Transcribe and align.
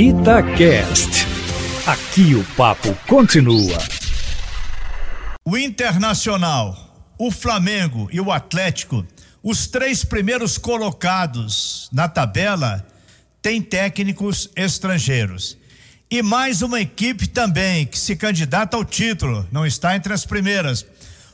Itacast. 0.00 1.26
Aqui 1.84 2.36
o 2.36 2.44
papo 2.54 2.94
continua. 3.08 3.76
O 5.44 5.58
Internacional, 5.58 6.94
o 7.18 7.32
Flamengo 7.32 8.08
e 8.12 8.20
o 8.20 8.30
Atlético, 8.30 9.04
os 9.42 9.66
três 9.66 10.04
primeiros 10.04 10.56
colocados 10.56 11.88
na 11.92 12.06
tabela, 12.06 12.86
têm 13.42 13.60
técnicos 13.60 14.48
estrangeiros. 14.54 15.58
E 16.08 16.22
mais 16.22 16.62
uma 16.62 16.80
equipe 16.80 17.26
também 17.26 17.84
que 17.84 17.98
se 17.98 18.14
candidata 18.14 18.76
ao 18.76 18.84
título, 18.84 19.48
não 19.50 19.66
está 19.66 19.96
entre 19.96 20.12
as 20.12 20.24
primeiras. 20.24 20.86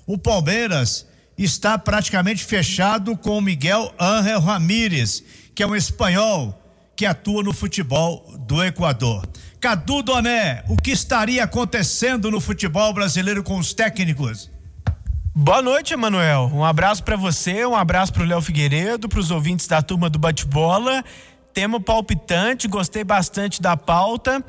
O 0.07 0.17
Palmeiras 0.17 1.07
está 1.37 1.77
praticamente 1.77 2.43
fechado 2.43 3.15
com 3.15 3.37
o 3.37 3.43
Miguel 3.43 3.95
Ángel 4.01 4.41
Ramírez, 4.41 5.23
que 5.55 5.63
é 5.63 5.67
um 5.67 5.77
espanhol 5.77 6.64
que 6.97 7.07
atua 7.07 7.43
no 7.43 7.53
futebol 7.53 8.25
do 8.41 8.63
Equador. 8.63 9.27
Cadu 9.61 10.03
Doné, 10.03 10.63
o 10.69 10.77
que 10.77 10.91
estaria 10.91 11.43
acontecendo 11.43 12.31
no 12.31 12.41
futebol 12.41 12.93
brasileiro 12.93 13.43
com 13.43 13.57
os 13.59 13.73
técnicos? 13.73 14.51
Boa 15.35 15.61
noite, 15.61 15.95
Emanuel. 15.95 16.51
Um 16.53 16.65
abraço 16.65 17.03
para 17.03 17.17
você, 17.17 17.67
um 17.67 17.75
abraço 17.75 18.13
para 18.13 18.23
o 18.23 18.27
Léo 18.27 18.41
Figueiredo, 18.41 19.09
para 19.09 19.19
os 19.19 19.31
ouvintes 19.31 19.67
da 19.67 19.83
turma 19.83 20.09
do 20.09 20.19
bate-bola. 20.19 21.05
Tema 21.53 21.81
palpitante, 21.81 22.69
gostei 22.69 23.03
bastante 23.03 23.61
da 23.61 23.77
pauta 23.77 24.45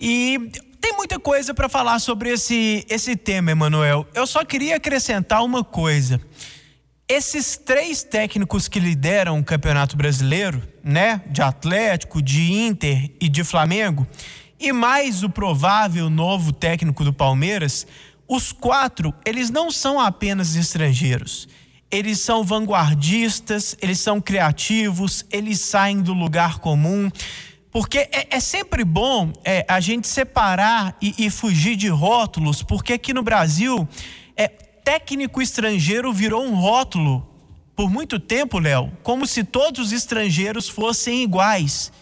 e 0.00 0.50
tem 0.80 0.94
muita 0.94 1.18
coisa 1.18 1.52
para 1.52 1.68
falar 1.68 1.98
sobre 1.98 2.30
esse 2.30 2.86
esse 2.88 3.16
tema, 3.16 3.50
Emanuel. 3.50 4.06
Eu 4.14 4.26
só 4.26 4.44
queria 4.44 4.76
acrescentar 4.76 5.44
uma 5.44 5.62
coisa. 5.62 6.20
Esses 7.12 7.56
três 7.56 8.04
técnicos 8.04 8.68
que 8.68 8.78
lideram 8.78 9.40
o 9.40 9.44
Campeonato 9.44 9.96
Brasileiro, 9.96 10.62
né, 10.80 11.20
de 11.26 11.42
Atlético, 11.42 12.22
de 12.22 12.52
Inter 12.52 13.10
e 13.20 13.28
de 13.28 13.42
Flamengo, 13.42 14.06
e 14.60 14.72
mais 14.72 15.24
o 15.24 15.28
provável 15.28 16.08
novo 16.08 16.52
técnico 16.52 17.02
do 17.02 17.12
Palmeiras, 17.12 17.84
os 18.28 18.52
quatro, 18.52 19.12
eles 19.26 19.50
não 19.50 19.72
são 19.72 19.98
apenas 19.98 20.54
estrangeiros. 20.54 21.48
Eles 21.90 22.20
são 22.20 22.44
vanguardistas, 22.44 23.74
eles 23.82 23.98
são 23.98 24.20
criativos, 24.20 25.26
eles 25.32 25.58
saem 25.58 26.00
do 26.00 26.14
lugar 26.14 26.60
comum. 26.60 27.10
Porque 27.72 27.98
é, 28.12 28.28
é 28.30 28.38
sempre 28.38 28.84
bom 28.84 29.32
é, 29.44 29.66
a 29.66 29.80
gente 29.80 30.06
separar 30.06 30.96
e, 31.02 31.26
e 31.26 31.28
fugir 31.28 31.74
de 31.74 31.88
rótulos, 31.88 32.62
porque 32.62 32.92
aqui 32.92 33.12
no 33.12 33.24
Brasil 33.24 33.88
é, 34.36 34.69
técnico 34.90 35.40
estrangeiro 35.40 36.12
virou 36.12 36.42
um 36.42 36.56
rótulo 36.56 37.24
por 37.76 37.88
muito 37.88 38.18
tempo, 38.18 38.58
Léo, 38.58 38.90
como 39.04 39.24
se 39.24 39.44
todos 39.44 39.86
os 39.86 39.92
estrangeiros 39.92 40.68
fossem 40.68 41.22
iguais 41.22 41.92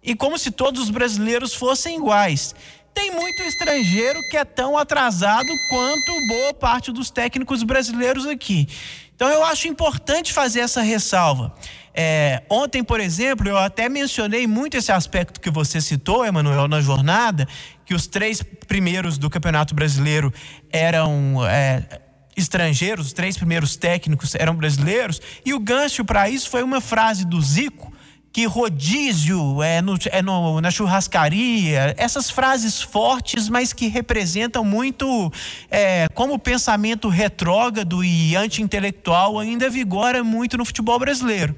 e 0.00 0.14
como 0.14 0.38
se 0.38 0.52
todos 0.52 0.82
os 0.82 0.90
brasileiros 0.90 1.54
fossem 1.54 1.96
iguais. 1.96 2.54
Tem 2.94 3.10
muito 3.10 3.42
estrangeiro 3.42 4.20
que 4.30 4.36
é 4.36 4.44
tão 4.44 4.78
atrasado 4.78 5.48
quanto 5.68 6.26
boa 6.28 6.54
parte 6.54 6.92
dos 6.92 7.10
técnicos 7.10 7.64
brasileiros 7.64 8.24
aqui. 8.26 8.68
Então 9.16 9.28
eu 9.28 9.44
acho 9.44 9.66
importante 9.66 10.32
fazer 10.32 10.60
essa 10.60 10.82
ressalva. 10.82 11.52
É, 11.92 12.44
ontem, 12.48 12.84
por 12.84 13.00
exemplo, 13.00 13.48
eu 13.48 13.58
até 13.58 13.88
mencionei 13.88 14.46
muito 14.46 14.76
esse 14.76 14.92
aspecto 14.92 15.40
que 15.40 15.50
você 15.50 15.80
citou, 15.80 16.24
Emanuel, 16.24 16.68
na 16.68 16.80
jornada, 16.80 17.48
que 17.84 17.92
os 17.92 18.06
três 18.06 18.40
primeiros 18.68 19.18
do 19.18 19.28
Campeonato 19.28 19.74
Brasileiro 19.74 20.32
eram. 20.70 21.44
É, 21.44 22.05
estrangeiros, 22.36 23.06
os 23.06 23.12
três 23.12 23.36
primeiros 23.36 23.76
técnicos 23.76 24.34
eram 24.34 24.54
brasileiros, 24.54 25.20
e 25.44 25.54
o 25.54 25.58
gancho 25.58 26.04
para 26.04 26.28
isso 26.28 26.50
foi 26.50 26.62
uma 26.62 26.80
frase 26.80 27.24
do 27.24 27.40
Zico, 27.40 27.92
que 28.36 28.44
rodízio 28.44 29.62
é, 29.62 29.80
no, 29.80 29.96
é 30.10 30.20
no, 30.20 30.60
na 30.60 30.70
churrascaria, 30.70 31.94
essas 31.96 32.28
frases 32.28 32.82
fortes, 32.82 33.48
mas 33.48 33.72
que 33.72 33.88
representam 33.88 34.62
muito 34.62 35.32
é, 35.70 36.06
como 36.12 36.34
o 36.34 36.38
pensamento 36.38 37.08
retrógrado 37.08 38.04
e 38.04 38.36
anti-intelectual 38.36 39.38
ainda 39.38 39.70
vigora 39.70 40.22
muito 40.22 40.58
no 40.58 40.66
futebol 40.66 40.98
brasileiro. 40.98 41.56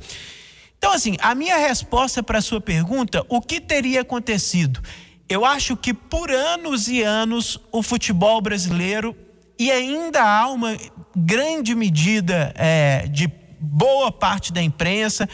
Então, 0.78 0.92
assim, 0.92 1.16
a 1.20 1.34
minha 1.34 1.56
resposta 1.56 2.22
para 2.22 2.38
a 2.38 2.42
sua 2.42 2.60
pergunta, 2.60 3.26
o 3.28 3.40
que 3.40 3.60
teria 3.60 4.02
acontecido? 4.02 4.80
Eu 5.28 5.44
acho 5.44 5.76
que 5.76 5.92
por 5.92 6.30
anos 6.30 6.86
e 6.86 7.02
anos 7.02 7.58
o 7.72 7.82
futebol 7.82 8.40
brasileiro 8.40 9.16
e 9.58 9.70
ainda 9.72 10.22
há 10.22 10.48
uma 10.48 10.76
grande 11.16 11.74
medida 11.74 12.52
é, 12.56 13.06
de 13.08 13.30
boa 13.60 14.12
parte 14.12 14.52
da 14.52 14.62
imprensa 14.62 15.28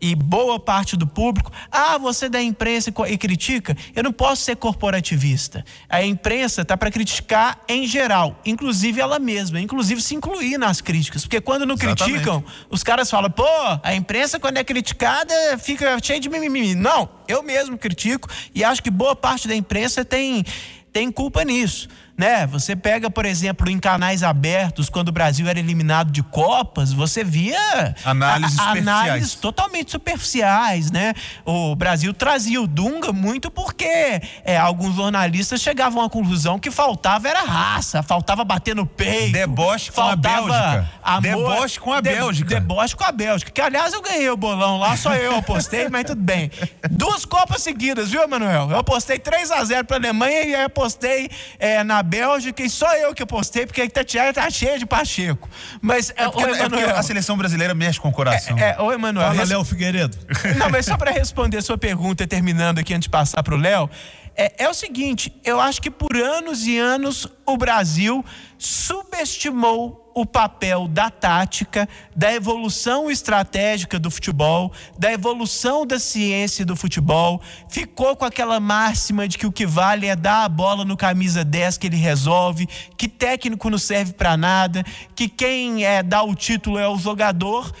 e 0.00 0.14
boa 0.14 0.60
parte 0.60 0.96
do 0.96 1.06
público, 1.06 1.50
ah, 1.70 1.98
você 1.98 2.28
da 2.28 2.40
imprensa 2.40 2.92
e 3.08 3.18
critica, 3.18 3.76
eu 3.94 4.02
não 4.02 4.12
posso 4.12 4.42
ser 4.42 4.56
corporativista. 4.56 5.64
A 5.88 6.02
imprensa 6.02 6.62
está 6.62 6.76
para 6.76 6.90
criticar 6.90 7.58
em 7.68 7.86
geral, 7.86 8.40
inclusive 8.44 9.00
ela 9.00 9.18
mesma, 9.18 9.60
inclusive 9.60 10.00
se 10.00 10.14
incluir 10.14 10.56
nas 10.56 10.80
críticas, 10.80 11.22
porque 11.22 11.40
quando 11.40 11.66
não 11.66 11.74
Exatamente. 11.74 12.04
criticam, 12.04 12.44
os 12.70 12.84
caras 12.84 13.10
falam, 13.10 13.30
pô, 13.30 13.44
a 13.82 13.94
imprensa 13.94 14.38
quando 14.38 14.58
é 14.58 14.64
criticada 14.64 15.34
fica 15.58 15.98
cheia 16.02 16.20
de 16.20 16.28
mimimi. 16.28 16.74
Não, 16.74 17.08
eu 17.26 17.42
mesmo 17.42 17.76
critico 17.76 18.28
e 18.54 18.62
acho 18.62 18.82
que 18.82 18.90
boa 18.90 19.16
parte 19.16 19.48
da 19.48 19.54
imprensa 19.54 20.04
tem, 20.04 20.44
tem 20.92 21.10
culpa 21.10 21.42
nisso 21.44 21.88
né? 22.18 22.48
Você 22.48 22.74
pega, 22.74 23.08
por 23.08 23.24
exemplo, 23.24 23.70
em 23.70 23.78
canais 23.78 24.24
abertos, 24.24 24.90
quando 24.90 25.08
o 25.08 25.12
Brasil 25.12 25.46
era 25.46 25.60
eliminado 25.60 26.10
de 26.10 26.20
Copas, 26.20 26.92
você 26.92 27.22
via 27.22 27.94
análises, 28.04 28.58
a, 28.58 28.72
análises 28.72 29.36
totalmente 29.36 29.92
superficiais, 29.92 30.90
né? 30.90 31.14
O 31.44 31.76
Brasil 31.76 32.12
trazia 32.12 32.60
o 32.60 32.66
Dunga 32.66 33.12
muito 33.12 33.52
porque 33.52 34.20
é, 34.44 34.58
alguns 34.58 34.96
jornalistas 34.96 35.60
chegavam 35.60 36.04
à 36.04 36.10
conclusão 36.10 36.58
que 36.58 36.72
faltava 36.72 37.28
era 37.28 37.42
raça, 37.42 38.02
faltava 38.02 38.44
bater 38.44 38.74
no 38.74 38.84
peito. 38.84 39.32
Deboche 39.32 39.92
com 39.92 40.02
a 40.02 40.16
Bélgica. 40.16 40.90
Amor, 41.00 41.22
deboche 41.22 41.78
com 41.78 41.92
a 41.92 42.02
Bélgica. 42.02 42.54
Deboche 42.54 42.96
com 42.96 43.04
a 43.04 43.12
Bélgica. 43.12 43.52
Que, 43.52 43.60
aliás, 43.60 43.92
eu 43.92 44.02
ganhei 44.02 44.28
o 44.28 44.36
bolão 44.36 44.78
lá, 44.78 44.96
só 44.96 45.14
eu 45.14 45.36
apostei, 45.36 45.88
mas 45.88 46.04
tudo 46.04 46.20
bem. 46.20 46.50
Duas 46.90 47.24
Copas 47.24 47.62
seguidas, 47.62 48.10
viu, 48.10 48.26
Manuel? 48.26 48.70
Eu 48.72 48.78
apostei 48.78 49.20
3 49.20 49.52
a 49.52 49.64
0 49.64 49.84
para 49.84 49.96
a 49.96 50.00
Alemanha 50.00 50.44
e 50.44 50.54
apostei 50.56 51.30
é, 51.60 51.84
na 51.84 52.02
Bélgica 52.08 52.62
e 52.62 52.70
só 52.70 52.92
eu 52.96 53.14
que 53.14 53.24
postei, 53.26 53.66
porque 53.66 53.82
a 53.82 53.84
Itatiaia 53.84 54.32
tá 54.32 54.48
cheia 54.48 54.78
de 54.78 54.86
Pacheco. 54.86 55.48
Mas, 55.80 56.10
é, 56.16 56.24
porque, 56.24 56.42
é 56.42 56.68
porque 56.68 56.84
a 56.84 57.02
seleção 57.02 57.36
brasileira 57.36 57.74
mexe 57.74 58.00
com 58.00 58.08
o 58.08 58.12
coração. 58.12 58.58
É, 58.58 58.70
é, 58.70 58.80
ô, 58.80 58.92
Emanuel. 58.92 59.26
Fala, 59.28 59.40
res... 59.40 59.48
Léo 59.50 59.64
Figueiredo. 59.64 60.16
Não, 60.58 60.70
mas 60.70 60.86
só 60.86 60.96
para 60.96 61.10
responder 61.10 61.58
a 61.58 61.62
sua 61.62 61.76
pergunta, 61.76 62.26
terminando 62.26 62.78
aqui 62.78 62.94
antes 62.94 63.04
de 63.04 63.10
passar 63.10 63.42
para 63.42 63.54
o 63.54 63.58
Léo, 63.58 63.90
é, 64.34 64.64
é 64.64 64.68
o 64.68 64.74
seguinte: 64.74 65.34
eu 65.44 65.60
acho 65.60 65.82
que 65.82 65.90
por 65.90 66.16
anos 66.16 66.66
e 66.66 66.78
anos 66.78 67.26
o 67.44 67.56
Brasil 67.56 68.24
subestimou 68.56 70.07
o 70.20 70.26
papel 70.26 70.88
da 70.88 71.10
tática, 71.10 71.88
da 72.14 72.32
evolução 72.32 73.10
estratégica 73.10 73.98
do 73.98 74.10
futebol, 74.10 74.72
da 74.98 75.12
evolução 75.12 75.86
da 75.86 75.98
ciência 75.98 76.64
do 76.64 76.74
futebol, 76.74 77.40
ficou 77.68 78.16
com 78.16 78.24
aquela 78.24 78.58
máxima 78.58 79.28
de 79.28 79.38
que 79.38 79.46
o 79.46 79.52
que 79.52 79.66
vale 79.66 80.06
é 80.06 80.16
dar 80.16 80.44
a 80.44 80.48
bola 80.48 80.84
no 80.84 80.96
camisa 80.96 81.44
10 81.44 81.78
que 81.78 81.86
ele 81.86 81.96
resolve, 81.96 82.68
que 82.96 83.08
técnico 83.08 83.70
não 83.70 83.78
serve 83.78 84.12
para 84.12 84.36
nada, 84.36 84.84
que 85.14 85.28
quem 85.28 85.84
é 85.84 86.02
dá 86.02 86.22
o 86.22 86.34
título 86.34 86.78
é 86.78 86.88
o 86.88 86.98
jogador. 86.98 87.72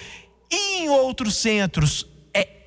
E 0.50 0.82
em 0.82 0.88
outros 0.88 1.36
centros, 1.36 2.06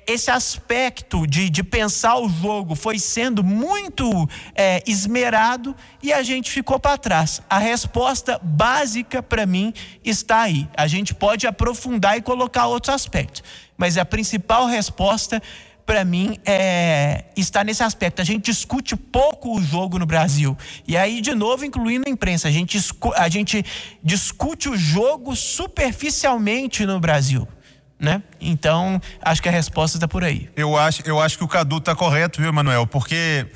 esse 0.06 0.30
aspecto 0.30 1.26
de, 1.26 1.48
de 1.48 1.62
pensar 1.62 2.16
o 2.18 2.28
jogo 2.28 2.74
foi 2.74 2.98
sendo 2.98 3.42
muito 3.44 4.28
é, 4.54 4.82
esmerado 4.86 5.74
e 6.02 6.12
a 6.12 6.22
gente 6.22 6.50
ficou 6.50 6.78
para 6.78 6.98
trás. 6.98 7.40
A 7.48 7.58
resposta 7.58 8.40
básica 8.42 9.22
para 9.22 9.46
mim 9.46 9.72
está 10.04 10.42
aí. 10.42 10.68
A 10.76 10.86
gente 10.86 11.14
pode 11.14 11.46
aprofundar 11.46 12.16
e 12.16 12.22
colocar 12.22 12.66
outros 12.66 12.94
aspectos, 12.94 13.42
mas 13.76 13.96
a 13.96 14.04
principal 14.04 14.66
resposta 14.66 15.42
para 15.84 16.04
mim 16.04 16.38
é, 16.44 17.24
está 17.36 17.64
nesse 17.64 17.82
aspecto. 17.82 18.22
A 18.22 18.24
gente 18.24 18.44
discute 18.44 18.96
pouco 18.96 19.56
o 19.56 19.62
jogo 19.62 19.98
no 19.98 20.06
Brasil. 20.06 20.56
E 20.86 20.96
aí, 20.96 21.20
de 21.20 21.34
novo, 21.34 21.64
incluindo 21.64 22.08
a 22.08 22.10
imprensa, 22.10 22.48
a 22.48 22.50
gente, 22.50 22.78
a 23.16 23.28
gente 23.28 23.64
discute 24.02 24.68
o 24.68 24.76
jogo 24.76 25.34
superficialmente 25.34 26.86
no 26.86 27.00
Brasil 27.00 27.46
né? 28.02 28.20
Então, 28.40 29.00
acho 29.22 29.40
que 29.40 29.48
a 29.48 29.52
resposta 29.52 29.96
está 29.96 30.08
por 30.08 30.24
aí. 30.24 30.50
Eu 30.56 30.76
acho, 30.76 31.02
eu 31.06 31.20
acho 31.20 31.38
que 31.38 31.44
o 31.44 31.48
Cadu 31.48 31.76
está 31.76 31.94
correto, 31.94 32.40
viu, 32.40 32.50
Emanuel? 32.50 32.84
Porque 32.84 33.46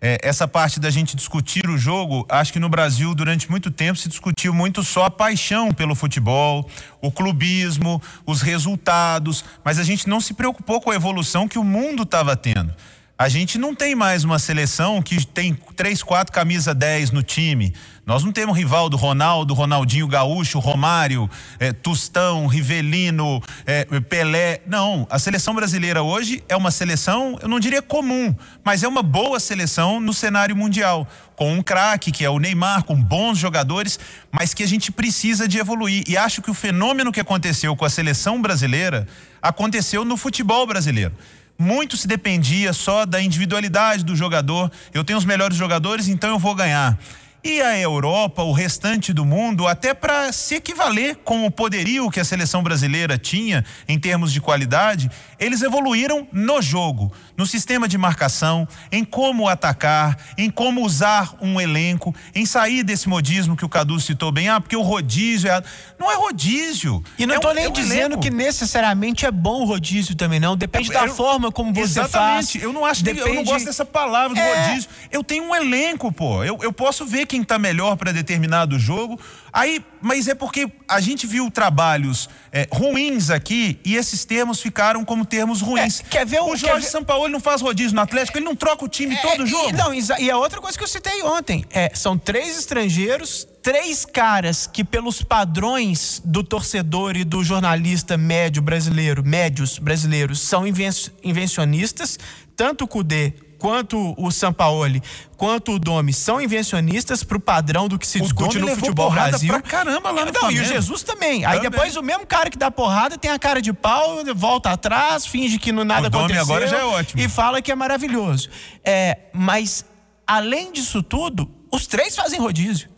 é, 0.00 0.18
essa 0.20 0.48
parte 0.48 0.80
da 0.80 0.90
gente 0.90 1.14
discutir 1.14 1.68
o 1.68 1.78
jogo, 1.78 2.26
acho 2.28 2.52
que 2.52 2.58
no 2.58 2.68
Brasil, 2.68 3.14
durante 3.14 3.48
muito 3.48 3.70
tempo, 3.70 3.96
se 3.96 4.08
discutiu 4.08 4.52
muito 4.52 4.82
só 4.82 5.04
a 5.04 5.10
paixão 5.10 5.72
pelo 5.72 5.94
futebol, 5.94 6.68
o 7.00 7.12
clubismo, 7.12 8.02
os 8.26 8.42
resultados, 8.42 9.44
mas 9.64 9.78
a 9.78 9.84
gente 9.84 10.08
não 10.08 10.20
se 10.20 10.34
preocupou 10.34 10.80
com 10.80 10.90
a 10.90 10.96
evolução 10.96 11.46
que 11.46 11.58
o 11.58 11.64
mundo 11.64 12.02
estava 12.02 12.36
tendo. 12.36 12.74
A 13.16 13.28
gente 13.28 13.58
não 13.58 13.76
tem 13.76 13.94
mais 13.94 14.24
uma 14.24 14.40
seleção 14.40 15.00
que 15.00 15.24
tem 15.24 15.56
três, 15.76 16.02
quatro 16.02 16.32
camisa 16.32 16.74
10 16.74 17.12
no 17.12 17.22
time. 17.22 17.72
Nós 18.04 18.24
não 18.24 18.32
temos 18.32 18.56
rival 18.56 18.90
do 18.90 18.96
Ronaldo, 18.96 19.54
Ronaldinho 19.54 20.08
Gaúcho, 20.08 20.58
Romário, 20.58 21.30
é, 21.60 21.72
Tustão, 21.72 22.48
Rivelino, 22.48 23.40
é, 23.64 23.84
Pelé. 24.00 24.62
Não, 24.66 25.06
a 25.08 25.20
seleção 25.20 25.54
brasileira 25.54 26.02
hoje 26.02 26.42
é 26.48 26.56
uma 26.56 26.72
seleção, 26.72 27.38
eu 27.40 27.46
não 27.46 27.60
diria 27.60 27.80
comum, 27.80 28.34
mas 28.64 28.82
é 28.82 28.88
uma 28.88 29.02
boa 29.02 29.38
seleção 29.38 30.00
no 30.00 30.12
cenário 30.12 30.56
mundial. 30.56 31.06
Com 31.36 31.52
um 31.52 31.62
craque, 31.62 32.10
que 32.10 32.24
é 32.24 32.30
o 32.30 32.40
Neymar, 32.40 32.82
com 32.82 33.00
bons 33.00 33.38
jogadores, 33.38 33.96
mas 34.32 34.52
que 34.52 34.64
a 34.64 34.68
gente 34.68 34.90
precisa 34.90 35.46
de 35.46 35.58
evoluir. 35.58 36.02
E 36.08 36.16
acho 36.16 36.42
que 36.42 36.50
o 36.50 36.54
fenômeno 36.54 37.12
que 37.12 37.20
aconteceu 37.20 37.76
com 37.76 37.84
a 37.84 37.90
seleção 37.90 38.42
brasileira 38.42 39.06
aconteceu 39.40 40.04
no 40.04 40.16
futebol 40.16 40.66
brasileiro 40.66 41.14
muito 41.58 41.96
se 41.96 42.06
dependia 42.06 42.72
só 42.72 43.06
da 43.06 43.20
individualidade 43.20 44.04
do 44.04 44.16
jogador. 44.16 44.70
Eu 44.92 45.04
tenho 45.04 45.18
os 45.18 45.24
melhores 45.24 45.56
jogadores, 45.56 46.08
então 46.08 46.30
eu 46.30 46.38
vou 46.38 46.54
ganhar 46.54 46.98
e 47.44 47.60
a 47.60 47.78
Europa, 47.78 48.42
o 48.42 48.52
restante 48.52 49.12
do 49.12 49.24
mundo, 49.24 49.68
até 49.68 49.92
para 49.92 50.32
se 50.32 50.54
equivaler 50.54 51.16
com 51.16 51.44
o 51.44 51.50
poderio 51.50 52.10
que 52.10 52.18
a 52.18 52.24
seleção 52.24 52.62
brasileira 52.62 53.18
tinha 53.18 53.62
em 53.86 53.98
termos 53.98 54.32
de 54.32 54.40
qualidade, 54.40 55.10
eles 55.38 55.60
evoluíram 55.60 56.26
no 56.32 56.62
jogo, 56.62 57.12
no 57.36 57.46
sistema 57.46 57.86
de 57.86 57.98
marcação, 57.98 58.66
em 58.90 59.04
como 59.04 59.46
atacar, 59.46 60.16
em 60.38 60.48
como 60.48 60.82
usar 60.82 61.34
um 61.40 61.60
elenco, 61.60 62.14
em 62.34 62.46
sair 62.46 62.82
desse 62.82 63.08
modismo 63.08 63.56
que 63.56 63.64
o 63.64 63.68
Cadu 63.68 64.00
citou 64.00 64.32
bem, 64.32 64.48
ah, 64.48 64.58
porque 64.60 64.76
o 64.76 64.82
rodízio 64.82 65.50
é. 65.50 65.62
Não 65.98 66.10
é 66.10 66.14
rodízio. 66.16 67.02
E 67.18 67.26
não 67.26 67.34
é 67.34 67.36
estou 67.36 67.50
um, 67.50 67.54
nem 67.54 67.64
é 67.64 67.68
um 67.68 67.72
dizendo 67.72 67.98
elenco. 68.14 68.20
que 68.22 68.30
necessariamente 68.30 69.26
é 69.26 69.30
bom 69.30 69.62
o 69.62 69.64
rodízio 69.64 70.14
também, 70.14 70.40
não. 70.40 70.56
Depende 70.56 70.90
É, 70.90 70.94
da 70.94 71.06
eu- 71.06 71.14
forma 71.14 71.52
como 71.52 71.72
você 71.74 72.00
Exatamente. 72.00 72.52
faz. 72.52 72.62
Eu 72.62 72.72
não 72.72 72.84
acho 72.86 73.04
que- 73.04 73.10
eu 73.10 73.14
não 73.16 73.24
Depende- 73.26 73.50
gosto 73.50 73.64
dessa 73.66 73.84
palavra 73.84 74.34
do 74.34 74.40
É. 74.40 74.66
rodízio. 74.68 74.88
Eu 75.12 75.22
tenho 75.22 75.44
um 75.44 75.54
elenco, 75.54 76.10
pô. 76.10 76.42
Eu, 76.42 76.58
eu 76.62 76.72
posso 76.72 77.04
ver 77.04 77.26
quem 77.34 77.42
tá 77.42 77.58
melhor 77.58 77.96
para 77.96 78.12
determinado 78.12 78.78
jogo. 78.78 79.18
Aí, 79.52 79.84
mas 80.00 80.28
é 80.28 80.34
porque 80.36 80.70
a 80.88 81.00
gente 81.00 81.26
viu 81.26 81.50
trabalhos 81.50 82.28
é, 82.52 82.68
ruins 82.70 83.28
aqui 83.28 83.80
e 83.84 83.96
esses 83.96 84.24
termos 84.24 84.60
ficaram 84.60 85.04
como 85.04 85.24
termos 85.24 85.60
ruins. 85.60 86.00
É, 86.00 86.04
quer 86.04 86.24
ver 86.26 86.40
o- 86.42 86.52
o 86.52 86.56
Jorge 86.56 86.86
ver- 86.86 86.90
Sampaoli 86.92 87.32
não 87.32 87.40
faz 87.40 87.60
rodízio 87.60 87.94
no 87.96 88.00
Atlético, 88.02 88.38
ele 88.38 88.44
não 88.44 88.54
troca 88.54 88.84
o 88.84 88.88
time 88.88 89.16
todo 89.20 89.42
É, 89.42 89.46
jogo. 89.46 89.70
E, 89.70 89.72
não, 89.72 89.92
e 90.20 90.30
a 90.30 90.36
outra 90.38 90.60
coisa 90.60 90.78
que 90.78 90.84
eu 90.84 90.88
citei 90.88 91.22
ontem, 91.24 91.64
é, 91.72 91.90
são 91.94 92.16
três 92.16 92.56
estrangeiros, 92.56 93.46
três 93.62 94.04
caras 94.04 94.68
que 94.72 94.84
pelos 94.84 95.22
padrões 95.22 96.22
do 96.24 96.44
torcedor 96.44 97.16
e 97.16 97.24
do 97.24 97.42
jornalista 97.42 98.16
médio 98.16 98.62
brasileiro, 98.62 99.24
médios 99.24 99.78
brasileiros, 99.80 100.40
são 100.40 100.64
inven- 100.66 100.90
invencionistas, 101.24 102.18
tanto 102.56 102.84
o 102.84 102.88
Cudê 102.88 103.32
quanto 103.64 104.14
o 104.18 104.30
Sampaoli, 104.30 105.02
quanto 105.38 105.72
o 105.72 105.78
Domi 105.78 106.12
são 106.12 106.38
invencionistas 106.38 107.24
pro 107.24 107.40
padrão 107.40 107.88
do 107.88 107.98
que 107.98 108.06
se 108.06 108.18
O 108.18 108.20
discute 108.20 108.58
Domi 108.58 108.70
no 108.72 108.76
futebol 108.76 109.10
Brasil. 109.10 109.48
pra 109.48 109.62
caramba 109.62 110.10
lá 110.10 110.26
no 110.26 110.32
Não, 110.32 110.32
e 110.32 110.36
o 110.36 110.38
Flamengo. 110.40 110.64
Jesus 110.66 111.02
também. 111.02 111.46
Aí 111.46 111.56
Também. 111.56 111.70
depois 111.70 111.96
o 111.96 112.02
mesmo 112.02 112.26
cara 112.26 112.50
que 112.50 112.58
dá 112.58 112.70
porrada 112.70 113.16
tem 113.16 113.30
a 113.30 113.38
cara 113.38 113.62
de 113.62 113.72
pau, 113.72 114.18
volta 114.36 114.70
atrás, 114.70 115.24
finge 115.24 115.58
que 115.58 115.72
não 115.72 115.82
nada 115.82 116.08
O 116.08 116.10
Domi 116.10 116.24
aconteceu. 116.24 116.42
agora 116.42 116.66
já 116.66 116.78
é 116.80 116.84
ótimo. 116.84 117.22
E 117.22 117.26
fala 117.26 117.62
que 117.62 117.72
é 117.72 117.74
maravilhoso. 117.74 118.50
É, 118.84 119.16
mas, 119.32 119.82
além 120.26 120.70
disso 120.70 121.02
tudo, 121.02 121.50
os 121.72 121.86
três 121.86 122.14
fazem 122.14 122.38
rodízio. 122.38 122.90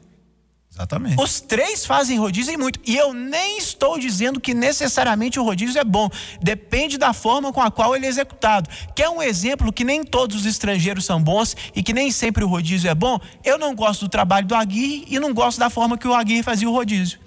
Exatamente. 0.77 1.17
Os 1.23 1.41
três 1.41 1.87
fazem 1.87 2.19
rodízio 2.19 2.53
e 2.53 2.57
muito. 2.59 2.79
E 2.85 2.95
eu 2.97 3.15
nem 3.15 3.57
estou 3.57 3.99
dizendo 3.99 4.39
que 4.39 4.53
necessariamente 4.53 5.41
o 5.41 5.43
rodízio 5.43 5.81
é 5.81 5.85
bom. 5.85 6.11
Depende 6.43 6.99
da 6.99 7.15
forma 7.15 7.51
com 7.51 7.63
a 7.63 7.71
qual 7.71 7.97
ele 7.97 8.05
é 8.05 8.09
executado. 8.11 8.69
Quer 8.95 9.09
um 9.09 9.23
exemplo 9.23 9.73
que 9.73 9.85
nem 9.85 10.05
todos 10.05 10.37
os 10.37 10.45
estrangeiros 10.45 11.07
são 11.07 11.21
bons 11.23 11.57
e 11.75 11.83
que 11.83 11.95
nem 11.95 12.11
sempre 12.11 12.45
o 12.45 12.47
rodízio 12.49 12.91
é 12.91 12.95
bom? 12.95 13.19
Eu 13.43 13.57
não 13.59 13.75
gosto 13.75 14.05
do 14.05 14.09
trabalho 14.11 14.47
do 14.47 14.55
Aguirre 14.55 15.07
e 15.09 15.19
não 15.19 15.33
gosto 15.33 15.59
da 15.59 15.71
forma 15.71 15.97
que 15.97 16.07
o 16.07 16.13
Aguirre 16.15 16.43
fazia 16.43 16.69
o 16.69 16.73
rodízio. 16.73 17.19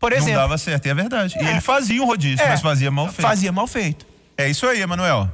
Por 0.00 0.10
Não 0.10 0.18
exemplo. 0.18 0.40
dava 0.40 0.58
certo, 0.58 0.84
é 0.86 0.94
verdade. 0.94 1.36
E 1.40 1.46
É. 1.46 1.50
ele 1.52 1.60
fazia 1.60 2.02
um 2.02 2.06
rodízio, 2.06 2.44
É, 2.44 2.48
mas 2.48 2.60
fazia 2.60 2.90
mal 2.90 3.06
feito. 3.06 3.22
Fazia 3.22 3.52
mal 3.52 3.68
feito. 3.68 4.04
É 4.36 4.50
isso 4.50 4.66
aí, 4.66 4.80
Emanuel. 4.82 5.30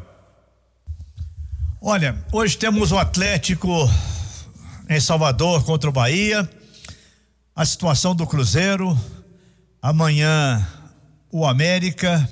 Olha, 1.80 2.22
hoje 2.30 2.58
temos 2.58 2.92
o 2.92 2.98
Atlético 2.98 3.88
em 4.90 5.00
Salvador 5.00 5.64
contra 5.64 5.88
o 5.88 5.92
Bahia. 5.92 6.46
A 7.58 7.64
situação 7.64 8.14
do 8.14 8.24
Cruzeiro. 8.24 8.96
Amanhã 9.82 10.64
o 11.28 11.44
América. 11.44 12.30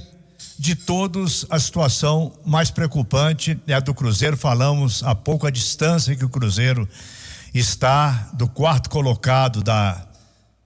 De 0.56 0.76
todos, 0.76 1.44
a 1.50 1.58
situação 1.58 2.32
mais 2.46 2.70
preocupante 2.70 3.60
é 3.66 3.74
a 3.74 3.80
do 3.80 3.92
Cruzeiro. 3.92 4.36
Falamos 4.36 5.02
há 5.02 5.16
pouco 5.16 5.44
a 5.44 5.50
distância 5.50 6.14
que 6.14 6.24
o 6.24 6.28
Cruzeiro 6.28 6.88
está 7.52 8.30
do 8.34 8.46
quarto 8.46 8.88
colocado 8.88 9.64
da 9.64 10.06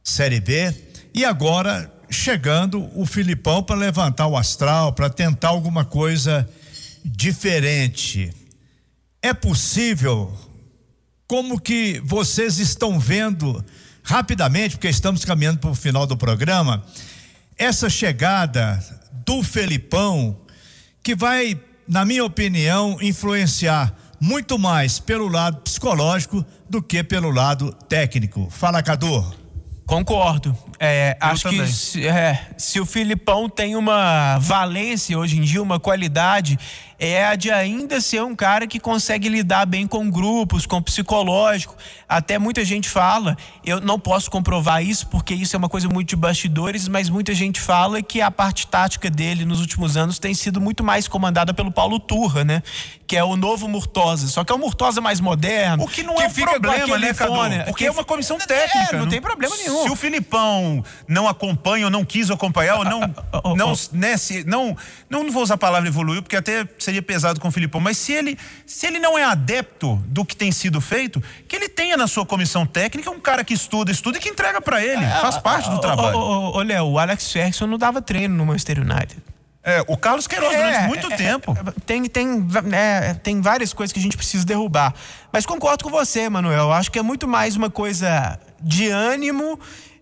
Série 0.04 0.40
B. 0.40 0.74
E 1.14 1.24
agora 1.24 1.90
chegando 2.10 2.86
o 2.94 3.06
Filipão 3.06 3.62
para 3.62 3.76
levantar 3.76 4.26
o 4.26 4.36
astral, 4.36 4.92
para 4.92 5.08
tentar 5.08 5.48
alguma 5.48 5.86
coisa 5.86 6.46
diferente. 7.02 8.30
É 9.22 9.32
possível? 9.32 10.38
Como 11.26 11.58
que 11.58 11.98
vocês 12.04 12.58
estão 12.58 13.00
vendo 13.00 13.64
rapidamente, 14.10 14.74
porque 14.74 14.88
estamos 14.88 15.24
caminhando 15.24 15.60
para 15.60 15.70
o 15.70 15.74
final 15.74 16.04
do 16.04 16.16
programa, 16.16 16.82
essa 17.56 17.88
chegada 17.88 18.82
do 19.24 19.40
Felipão, 19.40 20.36
que 21.00 21.14
vai, 21.14 21.56
na 21.86 22.04
minha 22.04 22.24
opinião, 22.24 22.98
influenciar 23.00 23.94
muito 24.18 24.58
mais 24.58 24.98
pelo 24.98 25.28
lado 25.28 25.58
psicológico 25.58 26.44
do 26.68 26.82
que 26.82 27.04
pelo 27.04 27.30
lado 27.30 27.72
técnico. 27.88 28.48
Fala, 28.50 28.82
Cadu. 28.82 29.39
Concordo. 29.90 30.56
É, 30.78 31.16
acho 31.20 31.42
também. 31.42 31.60
que 31.62 31.66
se, 31.72 32.06
é, 32.06 32.40
se 32.56 32.80
o 32.80 32.86
Filipão 32.86 33.48
tem 33.48 33.74
uma 33.76 34.38
valência 34.38 35.18
hoje 35.18 35.36
em 35.36 35.42
dia, 35.42 35.60
uma 35.60 35.78
qualidade, 35.78 36.58
é 36.98 37.24
a 37.26 37.34
de 37.34 37.50
ainda 37.50 38.00
ser 38.00 38.22
um 38.22 38.34
cara 38.34 38.66
que 38.66 38.78
consegue 38.80 39.28
lidar 39.28 39.66
bem 39.66 39.86
com 39.86 40.08
grupos, 40.08 40.64
com 40.64 40.80
psicológico. 40.80 41.76
Até 42.08 42.38
muita 42.38 42.64
gente 42.64 42.88
fala, 42.88 43.36
eu 43.64 43.78
não 43.80 43.98
posso 43.98 44.30
comprovar 44.30 44.82
isso 44.82 45.06
porque 45.08 45.34
isso 45.34 45.54
é 45.54 45.58
uma 45.58 45.68
coisa 45.68 45.86
muito 45.88 46.08
de 46.10 46.16
bastidores, 46.16 46.88
mas 46.88 47.10
muita 47.10 47.34
gente 47.34 47.60
fala 47.60 48.00
que 48.00 48.22
a 48.22 48.30
parte 48.30 48.66
tática 48.66 49.10
dele 49.10 49.44
nos 49.44 49.60
últimos 49.60 49.96
anos 49.98 50.18
tem 50.18 50.32
sido 50.32 50.60
muito 50.62 50.82
mais 50.84 51.06
comandada 51.08 51.52
pelo 51.52 51.70
Paulo 51.70 51.98
Turra, 51.98 52.42
né? 52.44 52.62
Que 53.06 53.16
é 53.16 53.24
o 53.24 53.36
novo 53.36 53.66
Murtosa. 53.68 54.28
Só 54.28 54.44
que 54.44 54.52
é 54.52 54.54
o 54.54 54.58
Murtosa 54.58 55.00
mais 55.00 55.20
moderno. 55.20 55.84
O 55.84 55.88
que 55.88 56.02
não 56.02 56.14
é 56.20 56.26
um 56.26 56.30
problema, 56.32 56.98
né, 56.98 57.12
Cadu? 57.12 57.32
Porque 57.64 57.84
que- 57.84 57.88
é 57.88 57.90
uma 57.90 58.04
comissão 58.04 58.38
técnica. 58.38 58.96
É, 58.96 58.98
não 58.98 59.08
tem 59.08 59.20
problema 59.20 59.56
nenhum. 59.56 59.79
Se 59.82 59.90
o 59.90 59.96
Filipão 59.96 60.84
não 61.06 61.28
acompanha 61.28 61.86
ou 61.86 61.90
não 61.90 62.04
quis 62.04 62.30
acompanhar 62.30 62.76
ou 62.76 62.84
não, 62.84 63.02
ah, 63.32 63.40
ah, 63.44 63.54
não, 63.56 63.72
ah. 63.72 63.76
né, 63.92 64.16
se, 64.16 64.44
não, 64.44 64.76
não 65.08 65.30
vou 65.30 65.42
usar 65.42 65.54
a 65.54 65.58
palavra 65.58 65.88
evoluiu, 65.88 66.22
porque 66.22 66.36
até 66.36 66.66
seria 66.78 67.02
pesado 67.02 67.40
com 67.40 67.48
o 67.48 67.50
Filipão, 67.50 67.80
mas 67.80 67.96
se 67.98 68.12
ele, 68.12 68.38
se 68.66 68.86
ele 68.86 68.98
não 68.98 69.18
é 69.18 69.24
adepto 69.24 69.96
do 70.06 70.24
que 70.24 70.36
tem 70.36 70.52
sido 70.52 70.80
feito, 70.80 71.22
que 71.48 71.56
ele 71.56 71.68
tenha 71.68 71.96
na 71.96 72.06
sua 72.06 72.24
comissão 72.24 72.66
técnica 72.66 73.10
um 73.10 73.20
cara 73.20 73.44
que 73.44 73.54
estuda, 73.54 73.90
estuda 73.90 74.18
e 74.18 74.20
que 74.20 74.28
entrega 74.28 74.60
pra 74.60 74.84
ele. 74.84 75.04
Faz 75.20 75.38
parte 75.38 75.70
do 75.70 75.78
trabalho. 75.80 76.16
Ô, 76.16 76.62
Léo, 76.62 76.86
o 76.86 76.98
Alex 76.98 77.32
Ferguson 77.32 77.66
não 77.66 77.78
dava 77.78 78.00
treino 78.02 78.34
no 78.34 78.46
Manchester 78.46 78.80
United. 78.80 79.22
É, 79.62 79.84
o 79.86 79.96
Carlos 79.96 80.26
Queiroz 80.26 80.56
durante 80.56 80.78
É, 80.78 80.86
muito 80.86 81.12
é, 81.12 81.16
tempo. 81.16 81.52
é, 81.52 81.80
Tem, 81.84 82.04
tem, 82.06 82.46
é, 82.72 83.14
tem 83.14 83.40
várias 83.42 83.74
coisas 83.74 83.92
que 83.92 83.98
a 83.98 84.02
gente 84.02 84.16
precisa 84.16 84.44
derrubar. 84.44 84.94
Mas 85.30 85.44
concordo 85.44 85.84
com 85.84 85.90
você, 85.90 86.28
Manuel. 86.30 86.72
Acho 86.72 86.90
que 86.90 86.98
é 86.98 87.02
muito 87.02 87.28
mais 87.28 87.56
uma 87.56 87.68
coisa 87.68 88.38
de 88.62 88.88
ânimo, 88.88 89.58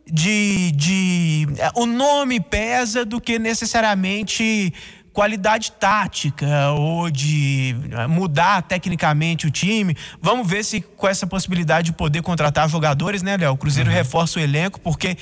de. 0.06 0.72
de 0.72 1.46
é, 1.58 1.70
o 1.74 1.86
nome 1.86 2.40
pesa 2.40 3.04
do 3.04 3.20
que 3.20 3.38
necessariamente 3.38 4.72
qualidade 5.12 5.72
tática 5.72 6.70
ou 6.70 7.10
de 7.10 7.74
é, 7.90 8.06
mudar 8.06 8.62
tecnicamente 8.62 9.46
o 9.46 9.50
time. 9.50 9.96
Vamos 10.22 10.48
ver 10.48 10.64
se 10.64 10.80
com 10.80 11.08
essa 11.08 11.26
possibilidade 11.26 11.86
de 11.86 11.92
poder 11.92 12.22
contratar 12.22 12.68
jogadores, 12.68 13.22
né, 13.22 13.36
Léo? 13.36 13.52
O 13.52 13.56
Cruzeiro 13.56 13.90
reforça 13.90 14.38
o 14.38 14.42
elenco, 14.42 14.80
porque 14.80 15.16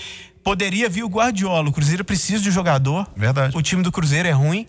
poderia 0.44 0.88
vir 0.88 1.02
o 1.02 1.08
Guardiola. 1.08 1.68
O 1.68 1.72
Cruzeiro 1.72 2.04
precisa 2.04 2.42
de 2.42 2.50
jogador. 2.50 3.08
Verdade. 3.16 3.56
O 3.56 3.62
time 3.62 3.82
do 3.82 3.90
Cruzeiro 3.90 4.28
é 4.28 4.32
ruim. 4.32 4.66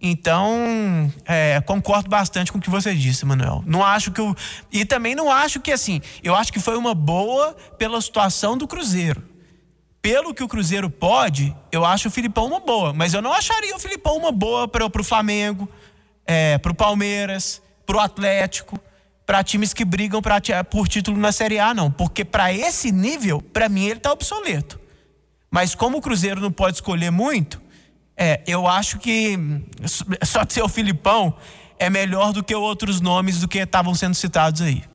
Então, 0.00 1.12
é, 1.24 1.60
concordo 1.62 2.08
bastante 2.08 2.52
com 2.52 2.58
o 2.58 2.60
que 2.60 2.70
você 2.70 2.94
disse, 2.94 3.26
Manuel. 3.26 3.64
Não 3.66 3.84
acho 3.84 4.12
que 4.12 4.20
o. 4.20 4.34
E 4.72 4.84
também 4.84 5.14
não 5.14 5.30
acho 5.30 5.60
que 5.60 5.72
assim. 5.72 6.00
Eu 6.22 6.36
acho 6.36 6.52
que 6.52 6.60
foi 6.60 6.76
uma 6.76 6.94
boa 6.94 7.54
pela 7.76 8.00
situação 8.00 8.56
do 8.56 8.68
Cruzeiro. 8.68 9.22
Pelo 10.00 10.32
que 10.32 10.44
o 10.44 10.48
Cruzeiro 10.48 10.88
pode, 10.88 11.54
eu 11.72 11.84
acho 11.84 12.08
o 12.08 12.10
Filipão 12.10 12.46
uma 12.46 12.60
boa. 12.60 12.92
Mas 12.92 13.12
eu 13.12 13.20
não 13.20 13.32
acharia 13.32 13.74
o 13.74 13.78
Filipão 13.78 14.16
uma 14.16 14.30
boa 14.30 14.68
para 14.68 14.86
o 14.86 15.04
Flamengo, 15.04 15.68
é, 16.24 16.58
para 16.58 16.70
o 16.70 16.74
Palmeiras, 16.74 17.60
para 17.84 17.96
o 17.96 18.00
Atlético, 18.00 18.78
para 19.26 19.42
times 19.42 19.74
que 19.74 19.84
brigam 19.84 20.22
pra, 20.22 20.40
por 20.70 20.86
título 20.86 21.18
na 21.18 21.32
Série 21.32 21.58
A, 21.58 21.74
não. 21.74 21.90
Porque 21.90 22.24
para 22.24 22.52
esse 22.52 22.92
nível, 22.92 23.42
para 23.42 23.68
mim, 23.68 23.86
ele 23.86 23.98
tá 23.98 24.12
obsoleto. 24.12 24.78
Mas 25.50 25.74
como 25.74 25.98
o 25.98 26.00
Cruzeiro 26.00 26.40
não 26.40 26.52
pode 26.52 26.76
escolher 26.76 27.10
muito, 27.10 27.60
é, 28.18 28.42
eu 28.46 28.66
acho 28.66 28.98
que 28.98 29.38
só 30.24 30.42
de 30.42 30.52
ser 30.52 30.62
o 30.62 30.68
Filipão, 30.68 31.32
é 31.78 31.88
melhor 31.88 32.32
do 32.32 32.42
que 32.42 32.54
outros 32.54 33.00
nomes 33.00 33.40
do 33.40 33.46
que 33.46 33.58
estavam 33.58 33.94
sendo 33.94 34.14
citados 34.14 34.60
aí. 34.60 34.82